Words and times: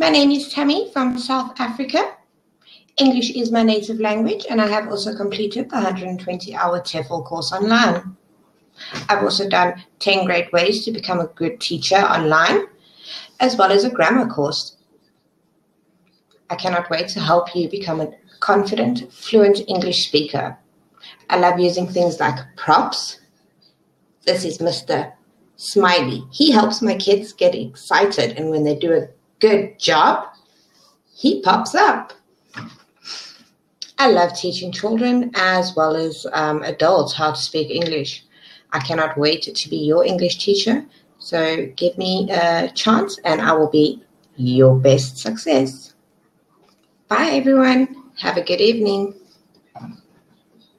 My 0.00 0.08
name 0.08 0.30
is 0.30 0.50
Tammy 0.50 0.90
from 0.94 1.18
South 1.18 1.60
Africa. 1.60 2.16
English 2.96 3.32
is 3.32 3.52
my 3.52 3.62
native 3.62 4.00
language, 4.00 4.46
and 4.48 4.58
I 4.58 4.66
have 4.66 4.88
also 4.88 5.14
completed 5.14 5.68
the 5.68 5.74
120 5.74 6.54
hour 6.54 6.80
TEFL 6.80 7.26
course 7.26 7.52
online. 7.52 8.16
I've 9.10 9.22
also 9.22 9.46
done 9.46 9.84
10 9.98 10.24
great 10.24 10.50
ways 10.54 10.86
to 10.86 10.90
become 10.90 11.20
a 11.20 11.26
good 11.26 11.60
teacher 11.60 11.96
online, 11.96 12.62
as 13.40 13.56
well 13.56 13.70
as 13.70 13.84
a 13.84 13.90
grammar 13.90 14.26
course. 14.26 14.78
I 16.48 16.54
cannot 16.54 16.88
wait 16.88 17.08
to 17.08 17.20
help 17.20 17.54
you 17.54 17.68
become 17.68 18.00
a 18.00 18.10
confident, 18.40 19.12
fluent 19.12 19.60
English 19.68 20.06
speaker. 20.06 20.56
I 21.28 21.38
love 21.38 21.60
using 21.60 21.86
things 21.86 22.18
like 22.18 22.38
props. 22.56 23.20
This 24.24 24.46
is 24.46 24.60
Mr. 24.60 25.12
Smiley. 25.56 26.24
He 26.32 26.52
helps 26.52 26.80
my 26.80 26.94
kids 26.94 27.34
get 27.34 27.54
excited, 27.54 28.38
and 28.38 28.48
when 28.48 28.64
they 28.64 28.76
do 28.76 28.94
a 28.94 29.19
good 29.40 29.78
job, 29.78 30.28
he 31.12 31.42
pops 31.42 31.74
up. 31.74 32.12
I 33.98 34.10
love 34.10 34.34
teaching 34.34 34.72
children 34.72 35.30
as 35.34 35.74
well 35.76 35.94
as 35.96 36.26
um, 36.32 36.62
adults 36.62 37.14
how 37.14 37.32
to 37.32 37.40
speak 37.40 37.70
English. 37.70 38.24
I 38.72 38.78
cannot 38.78 39.18
wait 39.18 39.42
to 39.42 39.68
be 39.68 39.76
your 39.76 40.04
English 40.04 40.38
teacher. 40.38 40.86
So 41.18 41.66
give 41.76 41.98
me 41.98 42.28
a 42.30 42.70
chance 42.74 43.18
and 43.24 43.42
I 43.42 43.52
will 43.52 43.68
be 43.70 44.02
your 44.36 44.74
best 44.76 45.18
success. 45.18 45.94
Bye, 47.08 47.30
everyone. 47.32 48.10
Have 48.20 48.36
a 48.36 48.42
good 48.42 48.60
evening. 48.60 49.14